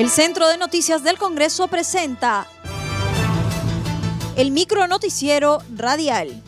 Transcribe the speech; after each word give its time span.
El 0.00 0.08
Centro 0.08 0.48
de 0.48 0.56
Noticias 0.56 1.04
del 1.04 1.18
Congreso 1.18 1.68
presenta 1.68 2.46
el 4.34 4.50
micro 4.50 4.86
noticiero 4.86 5.58
radial. 5.76 6.42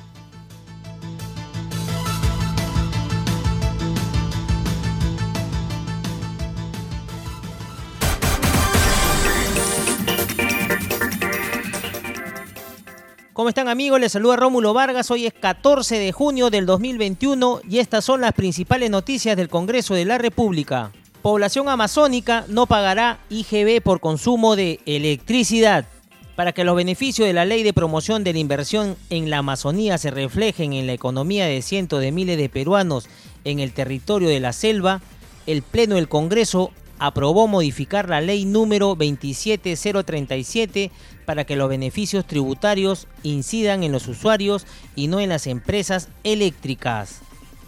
¿Cómo 13.34 13.50
están 13.50 13.68
amigos? 13.68 14.00
Les 14.00 14.12
saluda 14.12 14.36
Rómulo 14.36 14.72
Vargas. 14.72 15.10
Hoy 15.10 15.26
es 15.26 15.34
14 15.34 15.98
de 15.98 16.10
junio 16.10 16.48
del 16.48 16.64
2021 16.64 17.60
y 17.68 17.80
estas 17.80 18.06
son 18.06 18.22
las 18.22 18.32
principales 18.32 18.88
noticias 18.88 19.36
del 19.36 19.50
Congreso 19.50 19.92
de 19.92 20.06
la 20.06 20.16
República. 20.16 20.90
Población 21.22 21.68
amazónica 21.68 22.44
no 22.48 22.66
pagará 22.66 23.20
IGB 23.30 23.80
por 23.80 24.00
consumo 24.00 24.56
de 24.56 24.80
electricidad. 24.86 25.86
Para 26.34 26.50
que 26.50 26.64
los 26.64 26.74
beneficios 26.74 27.28
de 27.28 27.32
la 27.32 27.44
ley 27.44 27.62
de 27.62 27.72
promoción 27.72 28.24
de 28.24 28.32
la 28.32 28.40
inversión 28.40 28.96
en 29.08 29.30
la 29.30 29.38
Amazonía 29.38 29.98
se 29.98 30.10
reflejen 30.10 30.72
en 30.72 30.88
la 30.88 30.94
economía 30.94 31.46
de 31.46 31.62
cientos 31.62 32.00
de 32.00 32.10
miles 32.10 32.38
de 32.38 32.48
peruanos 32.48 33.08
en 33.44 33.60
el 33.60 33.72
territorio 33.72 34.28
de 34.28 34.40
la 34.40 34.52
selva, 34.52 35.00
el 35.46 35.62
Pleno 35.62 35.94
del 35.94 36.08
Congreso 36.08 36.72
aprobó 36.98 37.46
modificar 37.46 38.08
la 38.08 38.20
ley 38.20 38.44
número 38.44 38.96
27037 38.96 40.90
para 41.24 41.44
que 41.44 41.54
los 41.54 41.68
beneficios 41.68 42.26
tributarios 42.26 43.06
incidan 43.22 43.84
en 43.84 43.92
los 43.92 44.08
usuarios 44.08 44.66
y 44.96 45.06
no 45.06 45.20
en 45.20 45.28
las 45.28 45.46
empresas 45.46 46.08
eléctricas. 46.24 47.20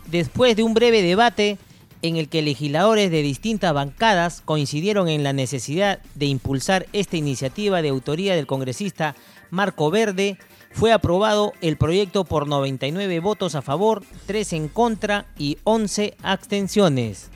Después 0.07 0.57
de 0.57 0.65
un 0.65 0.75
breve 0.75 1.03
debate, 1.03 1.57
en 2.05 2.17
el 2.17 2.29
que 2.29 2.43
legisladores 2.43 3.11
de 3.11 3.23
distintas 3.23 3.73
bancadas 3.73 4.43
coincidieron 4.45 5.09
en 5.09 5.23
la 5.23 5.33
necesidad 5.33 6.01
de 6.15 6.27
impulsar 6.27 6.85
esta 6.93 7.17
iniciativa 7.17 7.81
de 7.81 7.89
autoría 7.89 8.37
del 8.37 8.47
congresista 8.47 9.17
Marco 9.49 9.91
Verde, 9.91 10.37
fue 10.71 10.93
aprobado 10.93 11.55
el 11.63 11.79
proyecto 11.79 12.27
por 12.27 12.47
99 12.47 13.21
votos 13.21 13.55
a 13.55 13.63
favor, 13.63 14.03
3 14.27 14.53
en 14.53 14.69
contra 14.69 15.25
y 15.39 15.57
11 15.65 16.15
abstenciones. 16.23 17.31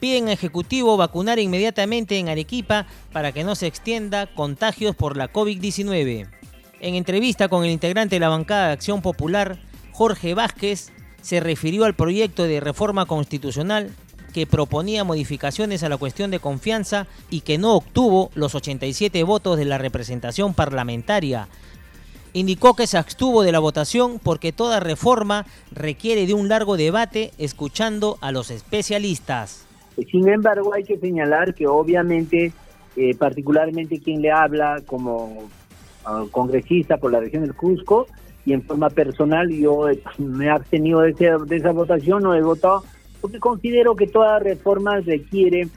Piden 0.00 0.28
al 0.28 0.32
Ejecutivo 0.32 0.96
vacunar 0.96 1.38
inmediatamente 1.38 2.16
en 2.16 2.30
Arequipa 2.30 2.86
para 3.12 3.32
que 3.32 3.44
no 3.44 3.54
se 3.54 3.66
extienda 3.66 4.28
contagios 4.34 4.96
por 4.96 5.18
la 5.18 5.30
COVID-19. 5.30 6.26
En 6.80 6.94
entrevista 6.94 7.48
con 7.48 7.64
el 7.64 7.70
integrante 7.70 8.16
de 8.16 8.20
la 8.20 8.30
bancada 8.30 8.68
de 8.68 8.72
Acción 8.72 9.02
Popular, 9.02 9.58
Jorge 9.92 10.32
Vázquez, 10.32 10.90
se 11.22 11.40
refirió 11.40 11.84
al 11.84 11.94
proyecto 11.94 12.44
de 12.44 12.60
reforma 12.60 13.06
constitucional 13.06 13.90
que 14.32 14.46
proponía 14.46 15.04
modificaciones 15.04 15.82
a 15.82 15.88
la 15.88 15.96
cuestión 15.96 16.30
de 16.30 16.38
confianza 16.38 17.06
y 17.30 17.40
que 17.40 17.58
no 17.58 17.74
obtuvo 17.74 18.30
los 18.34 18.54
87 18.54 19.22
votos 19.24 19.58
de 19.58 19.64
la 19.64 19.78
representación 19.78 20.54
parlamentaria. 20.54 21.48
Indicó 22.32 22.74
que 22.74 22.86
se 22.86 22.96
abstuvo 22.96 23.42
de 23.42 23.52
la 23.52 23.58
votación 23.58 24.20
porque 24.22 24.52
toda 24.52 24.78
reforma 24.78 25.46
requiere 25.72 26.26
de 26.26 26.34
un 26.34 26.48
largo 26.48 26.76
debate 26.76 27.32
escuchando 27.38 28.18
a 28.20 28.30
los 28.30 28.50
especialistas. 28.50 29.66
Sin 30.10 30.28
embargo, 30.28 30.72
hay 30.72 30.84
que 30.84 30.98
señalar 30.98 31.54
que 31.54 31.66
obviamente, 31.66 32.52
eh, 32.96 33.14
particularmente 33.16 34.00
quien 34.00 34.22
le 34.22 34.30
habla 34.30 34.80
como 34.86 35.48
uh, 36.06 36.28
congresista 36.30 36.98
por 36.98 37.10
la 37.10 37.20
región 37.20 37.42
del 37.42 37.54
Cusco, 37.54 38.06
en 38.52 38.62
forma 38.62 38.90
personal 38.90 39.48
yo 39.50 39.86
me 40.18 40.46
he 40.46 40.50
abstenido 40.50 41.00
de, 41.00 41.14
esa 41.50 41.72
votación, 41.72 42.22
no 42.22 42.34
he 42.34 42.42
votado, 42.42 42.84
porque 43.20 43.38
considero 43.38 43.94
que 43.94 44.06
toda 44.06 44.38
reforma 44.38 45.00
requiere 45.00 45.68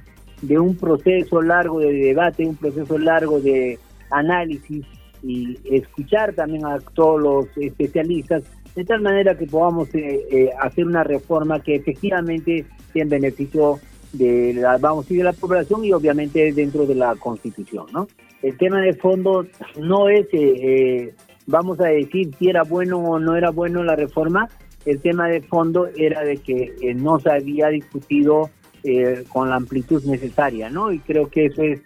de 0.41 0.59
un 0.59 0.75
proceso 0.75 1.41
largo 1.41 1.79
de 1.79 1.93
debate, 1.93 2.45
un 2.45 2.55
proceso 2.55 2.97
largo 2.97 3.39
de 3.39 3.79
análisis 4.11 4.85
y 5.21 5.57
escuchar 5.71 6.33
también 6.33 6.65
a 6.65 6.79
todos 6.79 7.21
los 7.21 7.57
especialistas, 7.57 8.43
de 8.75 8.83
tal 8.83 9.01
manera 9.01 9.37
que 9.37 9.45
podamos 9.45 9.93
eh, 9.95 10.25
eh, 10.31 10.49
hacer 10.59 10.85
una 10.85 11.03
reforma 11.03 11.61
que 11.61 11.75
efectivamente 11.75 12.65
sea 12.91 13.03
en 13.03 13.09
beneficio 13.09 13.79
de 14.11 14.53
la, 14.53 14.77
vamos 14.77 15.09
a 15.09 15.13
de 15.13 15.23
la 15.23 15.33
población 15.33 15.85
y 15.85 15.91
obviamente 15.91 16.51
dentro 16.53 16.85
de 16.85 16.95
la 16.95 17.15
Constitución, 17.15 17.87
¿no? 17.91 18.07
El 18.41 18.57
tema 18.57 18.81
de 18.81 18.93
fondo 18.93 19.45
no 19.79 20.09
es 20.09 20.27
eh, 20.33 21.13
vamos 21.47 21.79
a 21.79 21.85
decir 21.85 22.33
si 22.37 22.49
era 22.49 22.63
bueno 22.63 22.99
o 22.99 23.19
no 23.19 23.35
era 23.35 23.51
bueno 23.51 23.83
la 23.83 23.95
reforma, 23.95 24.49
el 24.85 24.99
tema 24.99 25.27
de 25.27 25.41
fondo 25.41 25.87
era 25.95 26.21
de 26.21 26.37
que 26.37 26.75
eh, 26.81 26.93
no 26.93 27.19
se 27.19 27.31
había 27.31 27.69
discutido 27.69 28.49
eh, 28.83 29.23
con 29.29 29.49
la 29.49 29.55
amplitud 29.55 30.03
necesaria, 30.03 30.69
¿no? 30.69 30.91
Y 30.91 30.99
creo 30.99 31.29
que 31.29 31.45
eso 31.45 31.61
es 31.61 31.81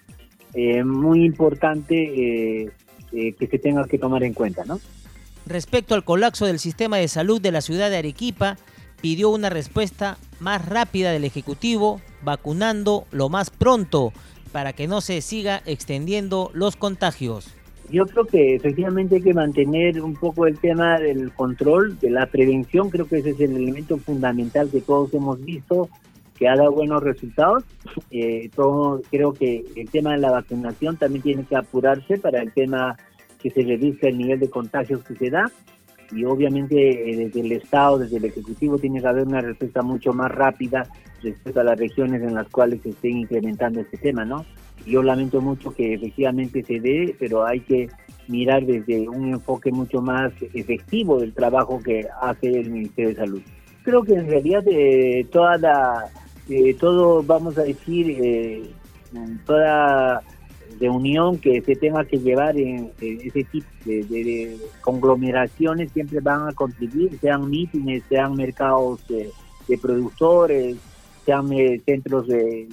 eh, 0.53 0.83
muy 0.83 1.23
importante 1.23 2.71
que 3.11 3.47
se 3.47 3.59
tenga 3.59 3.85
que 3.85 3.97
tomar 3.97 4.23
en 4.23 4.33
cuenta, 4.33 4.65
¿no? 4.65 4.79
Respecto 5.45 5.95
al 5.95 6.03
colapso 6.03 6.45
del 6.45 6.59
sistema 6.59 6.97
de 6.97 7.07
salud 7.07 7.39
de 7.39 7.51
la 7.51 7.61
ciudad 7.61 7.89
de 7.89 7.97
Arequipa, 7.97 8.57
pidió 9.01 9.29
una 9.29 9.49
respuesta 9.49 10.17
más 10.39 10.65
rápida 10.65 11.11
del 11.11 11.23
Ejecutivo, 11.23 12.01
vacunando 12.23 13.05
lo 13.11 13.29
más 13.29 13.49
pronto 13.49 14.11
para 14.51 14.73
que 14.73 14.87
no 14.87 15.01
se 15.01 15.21
siga 15.21 15.61
extendiendo 15.65 16.51
los 16.53 16.75
contagios. 16.75 17.56
Yo 17.89 18.05
creo 18.05 18.25
que 18.25 18.55
efectivamente 18.55 19.15
hay 19.15 19.21
que 19.21 19.33
mantener 19.33 20.01
un 20.01 20.13
poco 20.13 20.45
el 20.45 20.59
tema 20.59 20.99
del 20.99 21.31
control, 21.31 21.97
de 21.99 22.09
la 22.09 22.25
prevención, 22.25 22.89
creo 22.89 23.07
que 23.07 23.19
ese 23.19 23.29
es 23.29 23.39
el 23.39 23.55
elemento 23.55 23.97
fundamental 23.97 24.69
que 24.69 24.81
todos 24.81 25.13
hemos 25.13 25.43
visto, 25.43 25.89
que 26.37 26.49
ha 26.49 26.55
dado 26.55 26.73
buenos 26.73 27.01
resultados. 27.01 27.63
Eh, 28.11 28.49
todo, 28.53 29.01
creo 29.09 29.33
que 29.33 29.63
el 29.75 29.89
tema 29.89 30.11
de 30.11 30.17
la 30.17 30.31
vacunación 30.31 30.97
también 30.97 31.23
tiene 31.23 31.45
que 31.45 31.55
apurarse 31.55 32.17
para 32.17 32.41
el 32.41 32.51
tema 32.51 32.97
que 33.39 33.49
se 33.49 33.61
reduzca 33.61 34.07
el 34.07 34.17
nivel 34.17 34.39
de 34.39 34.49
contagios 34.49 35.03
que 35.03 35.15
se 35.15 35.29
da. 35.29 35.49
Y 36.11 36.25
obviamente 36.25 37.09
eh, 37.09 37.15
desde 37.15 37.39
el 37.39 37.51
Estado, 37.53 37.99
desde 37.99 38.17
el 38.17 38.25
Ejecutivo, 38.25 38.77
tiene 38.77 39.01
que 39.01 39.07
haber 39.07 39.27
una 39.27 39.41
respuesta 39.41 39.81
mucho 39.81 40.13
más 40.13 40.31
rápida 40.31 40.83
respecto 41.21 41.59
a 41.59 41.63
las 41.63 41.79
regiones 41.79 42.21
en 42.21 42.35
las 42.35 42.47
cuales 42.49 42.81
se 42.81 42.89
esté 42.89 43.09
incrementando 43.09 43.79
este 43.81 43.97
tema, 43.97 44.23
¿no? 44.23 44.45
Yo 44.87 45.03
lamento 45.03 45.41
mucho 45.41 45.71
que 45.71 45.93
efectivamente 45.95 46.63
se 46.63 46.79
dé, 46.79 47.13
pero 47.19 47.45
hay 47.45 47.59
que 47.59 47.89
mirar 48.29 48.65
desde 48.65 49.07
un 49.09 49.33
enfoque 49.33 49.69
mucho 49.69 50.01
más 50.01 50.31
efectivo 50.53 51.19
del 51.19 51.33
trabajo 51.33 51.81
que 51.83 52.07
hace 52.21 52.47
el 52.47 52.69
Ministerio 52.69 53.09
de 53.09 53.15
Salud. 53.15 53.41
Creo 53.83 54.03
que 54.03 54.13
en 54.13 54.27
realidad 54.27 54.63
eh, 54.65 55.25
toda 55.29 55.57
la, 55.57 56.05
eh, 56.49 56.73
todo, 56.75 57.21
vamos 57.21 57.57
a 57.57 57.63
decir, 57.63 58.17
eh, 58.17 58.63
toda 59.45 60.23
reunión 60.79 61.37
que 61.37 61.61
se 61.61 61.75
tenga 61.75 62.05
que 62.05 62.19
llevar 62.19 62.57
en, 62.57 62.91
ese 63.01 63.43
tipo 63.43 63.67
de, 63.85 64.57
conglomeraciones 64.79 65.91
siempre 65.91 66.21
van 66.21 66.47
a 66.47 66.53
contribuir, 66.53 67.17
sean 67.19 67.49
mítines, 67.49 68.03
sean 68.07 68.35
mercados 68.35 69.05
de 69.07 69.77
productores, 69.81 70.77
sean 71.25 71.49
centros 71.85 72.27
de 72.27 72.69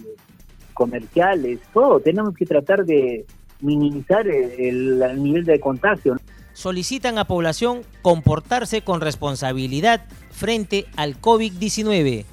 comerciales, 0.74 1.60
todo. 1.72 2.00
Tenemos 2.00 2.34
que 2.34 2.44
tratar 2.44 2.84
de 2.84 3.24
minimizar 3.60 4.26
el, 4.26 5.22
nivel 5.22 5.44
de 5.44 5.58
contagio. 5.58 6.16
Solicitan 6.52 7.18
a 7.18 7.24
población 7.24 7.82
comportarse 8.02 8.82
con 8.82 9.00
responsabilidad 9.00 10.06
frente 10.30 10.86
al 10.96 11.20
COVID-19. 11.20 12.24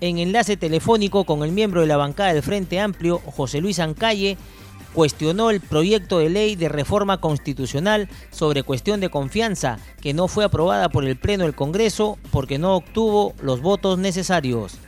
En 0.00 0.18
enlace 0.18 0.56
telefónico 0.56 1.24
con 1.24 1.42
el 1.42 1.52
miembro 1.52 1.80
de 1.80 1.88
la 1.88 1.96
bancada 1.96 2.32
del 2.32 2.42
Frente 2.42 2.80
Amplio, 2.80 3.18
José 3.18 3.60
Luis 3.60 3.80
Ancalle, 3.80 4.36
cuestionó 4.94 5.50
el 5.50 5.60
proyecto 5.60 6.18
de 6.18 6.30
ley 6.30 6.56
de 6.56 6.68
reforma 6.68 7.20
constitucional 7.20 8.08
sobre 8.30 8.62
cuestión 8.62 9.00
de 9.00 9.10
confianza 9.10 9.78
que 10.00 10.14
no 10.14 10.28
fue 10.28 10.44
aprobada 10.44 10.88
por 10.88 11.04
el 11.04 11.16
Pleno 11.16 11.44
del 11.44 11.54
Congreso 11.54 12.18
porque 12.30 12.58
no 12.58 12.76
obtuvo 12.76 13.34
los 13.42 13.60
votos 13.60 13.98
necesarios 13.98 14.78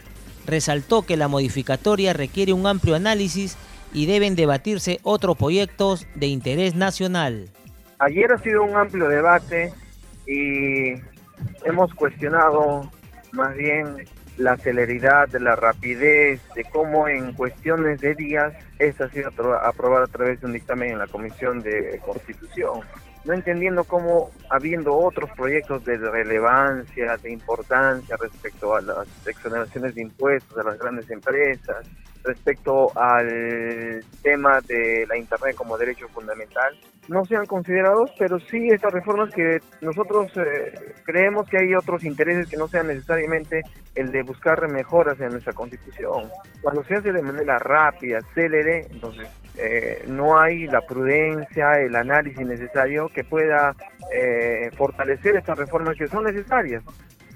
resaltó 0.50 1.02
que 1.02 1.16
la 1.16 1.28
modificatoria 1.28 2.12
requiere 2.12 2.52
un 2.52 2.66
amplio 2.66 2.94
análisis 2.94 3.56
y 3.92 4.06
deben 4.06 4.36
debatirse 4.36 5.00
otros 5.02 5.36
proyectos 5.36 6.06
de 6.14 6.26
interés 6.26 6.74
nacional. 6.74 7.48
Ayer 7.98 8.32
ha 8.32 8.38
sido 8.38 8.62
un 8.62 8.76
amplio 8.76 9.08
debate 9.08 9.72
y 10.26 10.94
hemos 11.64 11.94
cuestionado 11.94 12.90
más 13.32 13.56
bien 13.56 14.06
la 14.36 14.56
celeridad, 14.56 15.28
la 15.32 15.54
rapidez, 15.56 16.40
de 16.54 16.64
cómo 16.64 17.08
en 17.08 17.32
cuestiones 17.32 18.00
de 18.00 18.14
días 18.14 18.54
esta 18.80 19.04
ha 19.04 19.08
sido 19.10 19.30
aprobada 19.62 20.04
a 20.04 20.08
través 20.08 20.40
de 20.40 20.46
un 20.46 20.52
dictamen 20.52 20.90
en 20.90 20.98
la 20.98 21.06
Comisión 21.06 21.60
de 21.60 22.00
Constitución 22.04 22.80
no 23.24 23.34
entendiendo 23.34 23.84
cómo, 23.84 24.30
habiendo 24.48 24.96
otros 24.96 25.30
proyectos 25.36 25.84
de 25.84 25.98
relevancia, 25.98 27.16
de 27.18 27.32
importancia 27.32 28.16
respecto 28.16 28.74
a 28.74 28.80
las 28.80 29.26
exoneraciones 29.26 29.94
de 29.94 30.02
impuestos 30.02 30.56
de 30.56 30.64
las 30.64 30.78
grandes 30.78 31.10
empresas, 31.10 31.86
respecto 32.24 32.90
al 32.98 34.02
tema 34.22 34.60
de 34.62 35.06
la 35.08 35.16
Internet 35.16 35.54
como 35.54 35.76
derecho 35.76 36.08
fundamental 36.08 36.78
no 37.10 37.24
sean 37.24 37.44
considerados, 37.44 38.12
pero 38.16 38.38
sí 38.38 38.68
estas 38.68 38.92
reformas 38.92 39.34
que 39.34 39.58
nosotros 39.80 40.30
eh, 40.36 40.94
creemos 41.04 41.48
que 41.48 41.58
hay 41.58 41.74
otros 41.74 42.04
intereses 42.04 42.48
que 42.48 42.56
no 42.56 42.68
sean 42.68 42.86
necesariamente 42.86 43.62
el 43.96 44.12
de 44.12 44.22
buscar 44.22 44.68
mejoras 44.70 45.18
en 45.20 45.30
nuestra 45.30 45.52
constitución. 45.52 46.30
Cuando 46.62 46.84
se 46.84 46.94
hace 46.94 47.12
de 47.12 47.20
manera 47.20 47.58
rápida, 47.58 48.20
célere, 48.32 48.69
entonces 48.90 49.28
eh, 49.56 50.04
no 50.06 50.38
hay 50.38 50.66
la 50.66 50.80
prudencia, 50.80 51.74
el 51.80 51.94
análisis 51.96 52.46
necesario 52.46 53.08
que 53.08 53.24
pueda 53.24 53.74
eh, 54.12 54.70
fortalecer 54.76 55.36
estas 55.36 55.58
reformas 55.58 55.96
que 55.96 56.08
son 56.08 56.24
necesarias 56.24 56.82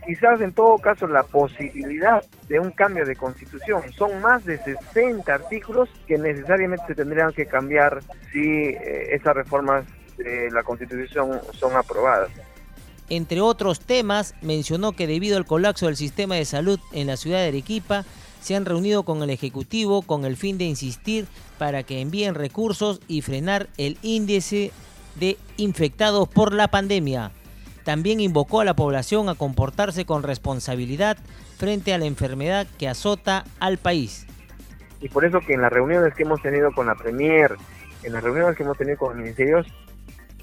quizás 0.06 0.40
en 0.40 0.52
todo 0.52 0.78
caso 0.78 1.06
la 1.06 1.22
posibilidad 1.22 2.22
de 2.48 2.60
un 2.60 2.70
cambio 2.70 3.04
de 3.04 3.16
constitución. 3.16 3.82
Son 3.96 4.20
más 4.20 4.44
de 4.44 4.58
60 4.58 5.32
artículos 5.32 5.88
que 6.06 6.18
necesariamente 6.18 6.84
se 6.86 6.94
tendrían 6.94 7.32
que 7.32 7.46
cambiar 7.46 8.02
si 8.32 8.40
eh, 8.40 9.14
esas 9.14 9.34
reformas 9.34 9.84
de 10.18 10.50
la 10.50 10.62
constitución 10.62 11.40
son 11.52 11.74
aprobadas. 11.76 12.30
Entre 13.10 13.40
otros 13.40 13.80
temas, 13.80 14.34
mencionó 14.40 14.92
que 14.92 15.06
debido 15.06 15.36
al 15.36 15.44
colapso 15.44 15.86
del 15.86 15.96
sistema 15.96 16.36
de 16.36 16.44
salud 16.44 16.80
en 16.92 17.06
la 17.06 17.16
ciudad 17.16 17.38
de 17.38 17.48
Arequipa, 17.48 18.04
se 18.44 18.54
han 18.54 18.66
reunido 18.66 19.04
con 19.04 19.22
el 19.22 19.30
Ejecutivo 19.30 20.02
con 20.02 20.26
el 20.26 20.36
fin 20.36 20.58
de 20.58 20.64
insistir 20.64 21.26
para 21.56 21.82
que 21.82 22.02
envíen 22.02 22.34
recursos 22.34 23.00
y 23.08 23.22
frenar 23.22 23.68
el 23.78 23.96
índice 24.02 24.70
de 25.14 25.38
infectados 25.56 26.28
por 26.28 26.52
la 26.52 26.68
pandemia. 26.68 27.30
También 27.84 28.20
invocó 28.20 28.60
a 28.60 28.66
la 28.66 28.76
población 28.76 29.30
a 29.30 29.34
comportarse 29.34 30.04
con 30.04 30.22
responsabilidad 30.22 31.16
frente 31.56 31.94
a 31.94 31.98
la 31.98 32.04
enfermedad 32.04 32.66
que 32.78 32.86
azota 32.86 33.44
al 33.60 33.78
país. 33.78 34.26
Y 35.00 35.08
por 35.08 35.24
eso 35.24 35.40
que 35.40 35.54
en 35.54 35.62
las 35.62 35.72
reuniones 35.72 36.12
que 36.12 36.24
hemos 36.24 36.42
tenido 36.42 36.70
con 36.72 36.86
la 36.86 36.96
Premier, 36.96 37.56
en 38.02 38.12
las 38.12 38.22
reuniones 38.22 38.58
que 38.58 38.62
hemos 38.62 38.76
tenido 38.76 38.98
con 38.98 39.08
los 39.08 39.18
ministerios, 39.20 39.66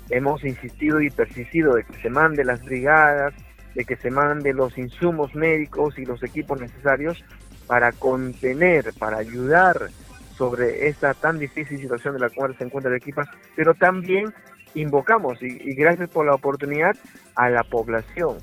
hemos 0.09 0.43
insistido 0.43 1.01
y 1.01 1.11
persistido 1.11 1.75
de 1.75 1.83
que 1.83 2.01
se 2.01 2.09
mande 2.09 2.45
las 2.45 2.63
brigadas, 2.65 3.35
de 3.75 3.85
que 3.85 3.95
se 3.95 4.09
mande 4.09 4.53
los 4.53 4.75
insumos 4.79 5.35
médicos 5.35 5.99
y 5.99 6.05
los 6.05 6.23
equipos 6.23 6.59
necesarios 6.59 7.23
para 7.67 7.91
contener, 7.91 8.93
para 8.97 9.17
ayudar 9.17 9.89
sobre 10.37 10.87
esta 10.87 11.13
tan 11.13 11.37
difícil 11.37 11.79
situación 11.79 12.15
de 12.15 12.19
la 12.19 12.29
cual 12.29 12.57
se 12.57 12.63
encuentra 12.63 12.89
el 12.89 12.97
equipo, 12.97 13.21
pero 13.55 13.73
también 13.73 14.33
invocamos, 14.73 15.41
y, 15.41 15.73
gracias 15.75 16.09
por 16.09 16.25
la 16.25 16.33
oportunidad, 16.33 16.95
a 17.35 17.49
la 17.49 17.63
población. 17.63 18.37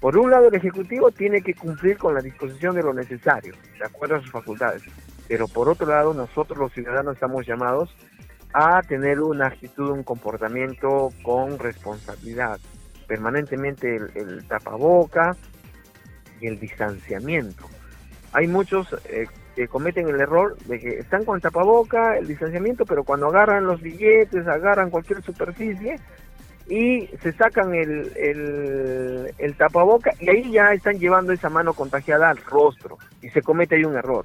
Por 0.00 0.16
un 0.16 0.30
lado, 0.30 0.48
el 0.48 0.54
Ejecutivo 0.54 1.10
tiene 1.10 1.42
que 1.42 1.54
cumplir 1.54 1.98
con 1.98 2.14
la 2.14 2.20
disposición 2.20 2.74
de 2.74 2.82
lo 2.82 2.92
necesario, 2.92 3.54
de 3.78 3.84
acuerdo 3.84 4.16
a 4.16 4.20
sus 4.20 4.30
facultades, 4.30 4.82
pero 5.28 5.46
por 5.46 5.68
otro 5.68 5.86
lado, 5.86 6.14
nosotros 6.14 6.58
los 6.58 6.72
ciudadanos 6.72 7.14
estamos 7.14 7.46
llamados 7.46 7.94
a 8.52 8.82
tener 8.82 9.20
una 9.20 9.46
actitud, 9.46 9.90
un 9.90 10.02
comportamiento 10.02 11.10
con 11.22 11.58
responsabilidad. 11.58 12.58
Permanentemente 13.06 13.96
el, 13.96 14.10
el 14.14 14.44
tapaboca 14.46 15.36
y 16.40 16.46
el 16.46 16.58
distanciamiento. 16.58 17.71
Hay 18.32 18.48
muchos 18.48 18.88
eh, 19.08 19.26
que 19.54 19.68
cometen 19.68 20.08
el 20.08 20.20
error 20.20 20.56
de 20.66 20.78
que 20.78 20.98
están 20.98 21.24
con 21.24 21.36
el 21.36 21.42
tapaboca, 21.42 22.16
el 22.16 22.26
distanciamiento, 22.26 22.84
pero 22.86 23.04
cuando 23.04 23.26
agarran 23.26 23.66
los 23.66 23.80
billetes, 23.80 24.46
agarran 24.46 24.90
cualquier 24.90 25.22
superficie 25.22 25.96
y 26.68 27.06
se 27.22 27.32
sacan 27.32 27.74
el, 27.74 28.12
el, 28.16 29.34
el 29.36 29.54
tapaboca 29.56 30.12
y 30.20 30.30
ahí 30.30 30.50
ya 30.52 30.72
están 30.72 30.98
llevando 30.98 31.32
esa 31.32 31.50
mano 31.50 31.74
contagiada 31.74 32.30
al 32.30 32.38
rostro 32.38 32.98
y 33.20 33.28
se 33.30 33.42
comete 33.42 33.76
ahí 33.76 33.84
un 33.84 33.96
error. 33.96 34.24